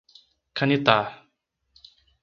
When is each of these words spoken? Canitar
Canitar 0.55 1.05